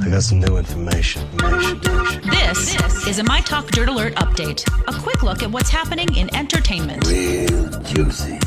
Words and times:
I 0.00 0.08
got 0.08 0.22
some 0.22 0.40
new 0.40 0.56
information. 0.56 1.22
information, 1.32 1.76
information. 1.82 2.41
This, 2.52 3.06
is 3.06 3.18
a 3.18 3.24
My 3.24 3.40
Talk 3.40 3.68
Dirt 3.68 3.88
Alert 3.88 4.14
update. 4.16 4.68
A 4.86 5.00
quick 5.00 5.22
look 5.22 5.42
at 5.42 5.50
what's 5.50 5.70
happening 5.70 6.14
in 6.14 6.34
entertainment. 6.36 7.06
Real 7.06 7.70
juicy. 7.80 8.38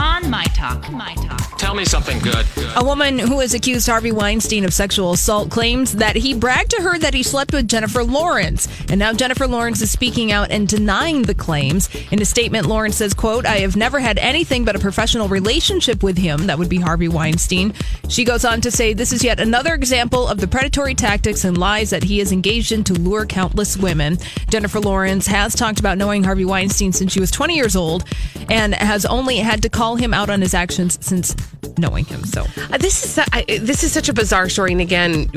On 0.00 0.28
My 0.28 0.42
Talk. 0.46 0.90
My 0.90 1.14
Talk. 1.14 1.58
Tell 1.58 1.74
me 1.74 1.84
something 1.84 2.18
good. 2.18 2.44
A 2.74 2.84
woman 2.84 3.20
who 3.20 3.38
has 3.38 3.54
accused 3.54 3.86
Harvey 3.86 4.10
Weinstein 4.10 4.64
of 4.64 4.74
sexual 4.74 5.12
assault 5.12 5.48
claims 5.50 5.92
that 5.92 6.16
he 6.16 6.34
bragged 6.34 6.70
to 6.72 6.82
her 6.82 6.98
that 6.98 7.14
he 7.14 7.22
slept 7.22 7.52
with 7.52 7.68
Jennifer 7.68 8.02
Lawrence. 8.02 8.66
And 8.90 8.98
now 8.98 9.12
Jennifer 9.12 9.46
Lawrence 9.46 9.80
is 9.80 9.92
speaking 9.92 10.32
out 10.32 10.50
and 10.50 10.66
denying 10.66 11.22
the 11.22 11.34
claims. 11.34 11.88
In 12.10 12.20
a 12.20 12.24
statement, 12.24 12.66
Lawrence 12.66 12.96
says, 12.96 13.14
quote, 13.14 13.46
I 13.46 13.58
have 13.58 13.76
never 13.76 14.00
had 14.00 14.18
anything 14.18 14.64
but 14.64 14.74
a 14.74 14.80
professional 14.80 15.28
relationship 15.28 16.02
with 16.02 16.18
him. 16.18 16.48
That 16.48 16.58
would 16.58 16.68
be 16.68 16.80
Harvey 16.80 17.08
Weinstein. 17.08 17.74
She 18.08 18.24
goes 18.24 18.44
on 18.44 18.60
to 18.62 18.72
say, 18.72 18.92
this 18.92 19.12
is 19.12 19.22
yet 19.22 19.38
another 19.38 19.72
example 19.74 20.26
of 20.26 20.38
the 20.38 20.48
predatory 20.48 20.96
tactics 20.96 21.44
and 21.44 21.56
lies 21.56 21.90
that 21.90 22.02
he 22.02 22.20
is 22.20 22.32
engaged 22.32 22.72
in 22.72 22.82
to 22.84 22.94
lure 22.94 23.24
countless 23.52 23.76
women. 23.76 24.16
Jennifer 24.48 24.80
Lawrence 24.80 25.26
has 25.26 25.54
talked 25.54 25.78
about 25.78 25.98
knowing 25.98 26.24
Harvey 26.24 26.46
Weinstein 26.46 26.90
since 26.92 27.12
she 27.12 27.20
was 27.20 27.30
20 27.30 27.54
years 27.54 27.76
old 27.76 28.02
and 28.48 28.74
has 28.74 29.04
only 29.04 29.36
had 29.36 29.60
to 29.62 29.68
call 29.68 29.96
him 29.96 30.14
out 30.14 30.30
on 30.30 30.40
his 30.40 30.54
actions 30.54 30.98
since 31.02 31.36
knowing 31.76 32.06
him. 32.06 32.24
So 32.24 32.46
Uh, 32.70 32.78
this 32.78 33.04
is 33.04 33.18
I, 33.32 33.44
this 33.60 33.84
is 33.84 33.92
such 33.92 34.08
a 34.08 34.14
bizarre 34.14 34.48
story, 34.48 34.72
and 34.72 34.80
again, 34.80 35.28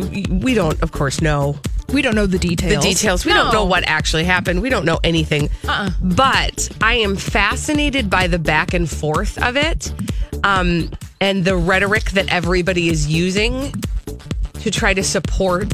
we- 0.42 0.54
don't, 0.56 0.82
of 0.82 0.94
course, 0.94 1.20
know 1.20 1.58
we 1.92 2.02
don't 2.02 2.16
know 2.16 2.26
the 2.26 2.40
details. 2.40 2.74
the 2.84 2.90
details. 2.90 3.26
We 3.26 3.34
don't 3.34 3.52
know 3.54 3.66
what 3.66 3.84
actually 3.86 4.24
happened. 4.24 4.62
We 4.62 4.70
don't 4.70 4.86
know 4.86 5.00
anything. 5.04 5.50
Uh-uh. 5.68 5.90
But 6.02 6.70
I 6.82 6.96
am 6.96 7.18
fascinated 7.18 8.10
by 8.10 8.28
the 8.28 8.40
back 8.40 8.74
and 8.74 8.90
forth 8.90 9.38
of 9.44 9.58
it, 9.58 9.92
um, 10.46 10.90
and 11.20 11.44
the 11.44 11.58
rhetoric 11.58 12.12
that 12.12 12.32
everybody 12.32 12.88
is 12.88 13.08
using 13.08 13.74
to 14.62 14.72
try 14.72 14.94
to 14.94 15.04
support 15.04 15.74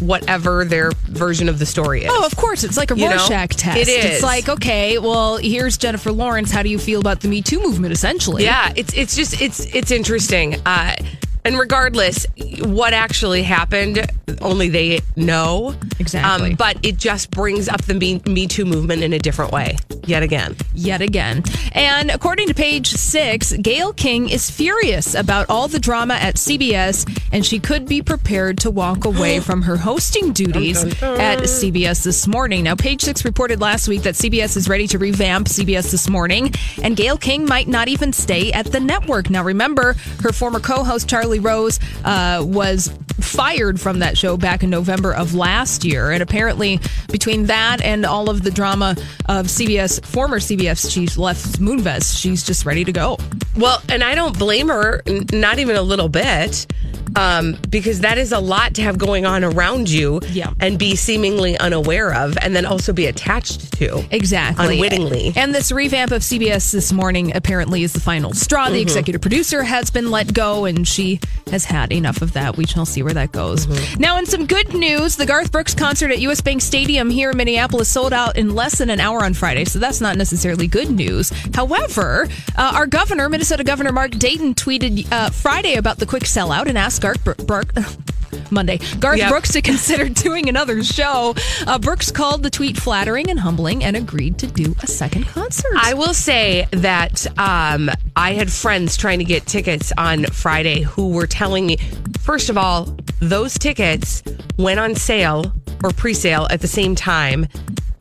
whatever 0.00 0.64
their 0.64 0.92
version 1.06 1.48
of 1.48 1.58
the 1.58 1.66
story 1.66 2.04
is. 2.04 2.10
Oh, 2.12 2.24
of 2.26 2.36
course. 2.36 2.64
It's 2.64 2.76
like 2.76 2.90
a 2.90 2.96
You 2.96 3.08
know? 3.08 3.16
Rorschach 3.16 3.50
test. 3.56 3.78
It 3.78 3.88
is. 3.88 4.04
It's 4.04 4.22
like, 4.22 4.48
okay, 4.48 4.98
well, 4.98 5.36
here's 5.36 5.76
Jennifer 5.76 6.12
Lawrence. 6.12 6.50
How 6.50 6.62
do 6.62 6.68
you 6.68 6.78
feel 6.78 7.00
about 7.00 7.20
the 7.20 7.28
Me 7.28 7.42
Too 7.42 7.60
movement, 7.62 7.92
essentially? 7.92 8.44
Yeah, 8.44 8.72
it's 8.76 8.92
it's 8.94 9.16
just 9.16 9.40
it's 9.40 9.60
it's 9.74 9.90
interesting. 9.90 10.56
Uh, 10.66 10.96
and 11.44 11.58
regardless, 11.58 12.26
what 12.60 12.92
actually 12.92 13.42
happened, 13.42 14.06
only 14.40 14.68
they 14.68 15.00
know. 15.16 15.74
Exactly. 15.98 16.50
Um, 16.50 16.56
but 16.56 16.78
it 16.84 16.96
just 16.96 17.30
brings 17.30 17.68
up 17.68 17.82
the 17.82 17.94
Me, 17.94 18.20
Me 18.26 18.46
Too 18.46 18.64
movement 18.64 19.02
in 19.02 19.12
a 19.12 19.18
different 19.18 19.52
way, 19.52 19.76
yet 20.04 20.22
again. 20.22 20.56
Yet 20.74 21.00
again. 21.00 21.42
And 21.72 22.10
according 22.10 22.48
to 22.48 22.54
page 22.54 22.88
six, 22.88 23.52
Gayle 23.52 23.92
King 23.92 24.28
is 24.28 24.50
furious 24.50 25.14
about 25.14 25.48
all 25.48 25.68
the 25.68 25.78
drama 25.78 26.14
at 26.14 26.36
CBS, 26.36 27.06
and 27.32 27.44
she 27.44 27.58
could 27.58 27.86
be 27.86 28.02
prepared 28.02 28.58
to 28.58 28.70
walk 28.70 29.04
away 29.04 29.40
from 29.48 29.62
her 29.62 29.76
hosting 29.76 30.32
duties 30.32 30.84
at 30.84 31.40
CBS 31.40 32.04
this 32.04 32.26
morning. 32.26 32.64
Now, 32.64 32.74
page 32.74 33.02
six 33.02 33.24
reported 33.24 33.60
last 33.60 33.88
week 33.88 34.02
that 34.02 34.14
CBS 34.14 34.56
is 34.56 34.68
ready 34.68 34.86
to 34.88 34.98
revamp 34.98 35.48
CBS 35.48 35.90
this 35.90 36.08
morning, 36.08 36.52
and 36.82 36.96
Gayle 36.96 37.18
King 37.18 37.44
might 37.44 37.68
not 37.68 37.88
even 37.88 38.12
stay 38.12 38.52
at 38.52 38.66
the 38.66 38.80
network. 38.80 39.30
Now, 39.30 39.44
remember, 39.44 39.94
her 40.22 40.32
former 40.32 40.60
co 40.60 40.84
host, 40.84 41.08
Charlie 41.08 41.40
Rose, 41.40 41.80
uh, 42.04 42.42
was 42.46 42.90
fired 43.20 43.80
from 43.80 44.00
that 44.00 44.16
show 44.18 44.36
back 44.36 44.62
in 44.62 44.70
November 44.70 45.14
of 45.14 45.34
last 45.34 45.84
year. 45.84 46.10
And 46.10 46.22
apparently, 46.22 46.80
between 47.10 47.46
that 47.46 47.80
and 47.80 48.04
all 48.04 48.28
of 48.28 48.42
the 48.42 48.50
drama 48.50 48.96
of 49.26 49.46
CBS, 49.46 50.04
former 50.04 50.38
CBS 50.40 50.90
chief 50.90 51.16
Les 51.16 51.56
Moonves, 51.56 52.18
she's 52.20 52.42
just 52.44 52.66
ready 52.66 52.84
to 52.84 52.92
go. 52.92 53.16
Well, 53.56 53.82
and 53.88 54.02
I 54.02 54.14
don't 54.14 54.38
blame 54.38 54.68
her, 54.68 55.02
n- 55.06 55.26
not 55.32 55.58
even 55.58 55.76
a 55.76 55.82
little 55.82 56.08
bit, 56.08 56.66
um, 57.16 57.56
because 57.70 58.00
that 58.00 58.18
is 58.18 58.32
a 58.32 58.38
lot 58.40 58.74
to 58.74 58.82
have 58.82 58.98
going 58.98 59.26
on 59.26 59.44
around 59.44 59.88
you 59.90 60.20
Yeah. 60.30 60.52
and 60.60 60.78
be 60.78 60.96
seemingly 60.96 61.56
unaware 61.58 62.12
of, 62.14 62.36
and 62.40 62.54
then 62.54 62.66
also 62.66 62.92
be 62.92 63.06
attached 63.06 63.72
to. 63.78 64.04
Exactly. 64.10 64.74
Unwittingly. 64.74 65.32
And 65.36 65.54
this 65.54 65.70
revamp 65.72 66.10
of 66.12 66.22
CBS 66.22 66.72
this 66.72 66.92
morning 66.92 67.34
apparently 67.36 67.82
is 67.82 67.92
the 67.92 68.00
final 68.00 68.32
straw. 68.34 68.64
Mm-hmm. 68.66 68.74
The 68.74 68.80
executive 68.80 69.20
producer 69.20 69.62
has 69.62 69.90
been 69.90 70.10
let 70.10 70.32
go, 70.34 70.64
and 70.64 70.86
she 70.86 71.20
has 71.50 71.64
had 71.64 71.92
enough 71.92 72.22
of 72.22 72.32
that. 72.34 72.56
We 72.56 72.66
shall 72.66 72.86
see 72.86 73.02
where 73.02 73.14
that 73.14 73.32
goes. 73.32 73.66
Mm-hmm. 73.66 74.00
Now, 74.00 74.18
in 74.18 74.26
some 74.26 74.46
good 74.46 74.74
news, 74.74 75.16
the 75.16 75.26
Garth 75.26 75.50
Brooks 75.52 75.74
concert 75.74 76.10
at 76.10 76.18
US 76.20 76.40
Bank 76.40 76.62
Stadium 76.62 77.10
here 77.10 77.30
in 77.30 77.36
Minneapolis 77.36 77.88
sold 77.88 78.12
out 78.12 78.36
in 78.36 78.54
less 78.54 78.78
than 78.78 78.90
an 78.90 79.00
hour 79.00 79.24
on 79.24 79.34
Friday, 79.34 79.64
so 79.64 79.78
that's 79.78 80.00
not 80.00 80.16
necessarily 80.16 80.66
good 80.66 80.90
news. 80.90 81.30
However, 81.54 82.28
uh, 82.56 82.72
our 82.74 82.86
governor, 82.86 83.28
Minnesota 83.28 83.64
Governor 83.64 83.92
Mark 83.92 84.12
Dayton, 84.12 84.54
tweeted 84.54 85.10
uh, 85.12 85.30
Friday 85.30 85.74
about 85.74 85.98
the 85.98 86.06
quick 86.06 86.24
sellout 86.24 86.66
and 86.66 86.76
asked 86.78 86.97
Garth 86.98 87.46
Brook. 87.46 87.72
Monday. 88.50 88.78
Garth 88.98 89.18
Yep. 89.18 89.30
Brooks 89.30 89.52
to 89.52 89.62
consider 89.62 90.08
doing 90.08 90.48
another 90.48 90.82
show. 90.82 91.34
Uh, 91.66 91.78
Brooks 91.78 92.10
called 92.10 92.42
the 92.42 92.50
tweet 92.50 92.76
flattering 92.76 93.30
and 93.30 93.38
humbling 93.40 93.84
and 93.84 93.96
agreed 93.96 94.38
to 94.38 94.46
do 94.46 94.74
a 94.82 94.86
second 94.86 95.26
concert. 95.26 95.72
I 95.76 95.94
will 95.94 96.14
say 96.14 96.66
that 96.72 97.26
um, 97.38 97.90
I 98.16 98.32
had 98.34 98.50
friends 98.50 98.96
trying 98.96 99.18
to 99.18 99.24
get 99.24 99.46
tickets 99.46 99.92
on 99.98 100.24
Friday 100.26 100.82
who 100.82 101.08
were 101.10 101.26
telling 101.26 101.66
me, 101.66 101.76
first 102.20 102.48
of 102.50 102.56
all, 102.58 102.96
those 103.20 103.58
tickets 103.58 104.22
went 104.56 104.78
on 104.80 104.94
sale 104.94 105.52
or 105.82 105.90
pre 105.90 106.14
sale 106.14 106.46
at 106.50 106.60
the 106.60 106.68
same 106.68 106.94
time 106.94 107.46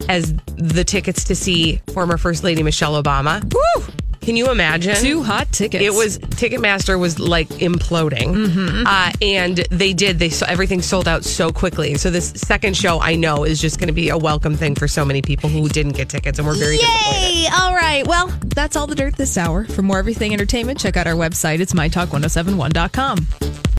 as 0.09 0.33
the 0.55 0.83
tickets 0.83 1.23
to 1.25 1.35
see 1.35 1.81
former 1.93 2.17
First 2.17 2.43
Lady 2.43 2.63
Michelle 2.63 3.01
Obama. 3.01 3.43
Woo! 3.53 3.83
Can 4.27 4.35
you 4.35 4.51
imagine? 4.51 4.93
Two 4.97 5.23
hot 5.23 5.49
tickets. 5.53 5.81
It 5.81 5.93
was 5.93 6.19
Ticketmaster 6.19 6.99
was 6.99 7.17
like 7.17 7.47
imploding, 7.47 8.35
Mm-hmm. 8.35 8.83
uh, 8.85 9.13
and 9.21 9.55
they 9.71 9.93
did. 9.93 10.19
They 10.19 10.29
everything 10.45 10.81
sold 10.81 11.07
out 11.07 11.23
so 11.23 11.49
quickly. 11.49 11.95
So 11.95 12.09
this 12.09 12.31
second 12.31 12.75
show, 12.75 12.99
I 12.99 13.15
know, 13.15 13.45
is 13.45 13.61
just 13.61 13.79
going 13.79 13.87
to 13.87 13.93
be 13.93 14.09
a 14.09 14.17
welcome 14.17 14.57
thing 14.57 14.75
for 14.75 14.85
so 14.89 15.05
many 15.05 15.21
people 15.21 15.49
who 15.49 15.69
didn't 15.69 15.93
get 15.93 16.09
tickets 16.09 16.39
and 16.39 16.45
we're 16.45 16.55
very 16.55 16.75
disappointed. 16.75 17.21
Yay! 17.21 17.47
All 17.57 17.73
right. 17.73 18.05
Well, 18.05 18.27
that's 18.43 18.75
all 18.75 18.85
the 18.85 18.95
dirt 18.95 19.15
this 19.15 19.37
hour. 19.37 19.63
For 19.63 19.81
more 19.81 19.97
everything 19.97 20.33
entertainment, 20.33 20.77
check 20.77 20.97
out 20.97 21.07
our 21.07 21.13
website. 21.15 21.61
It's 21.61 21.71
mytalk1071.com. 21.71 23.67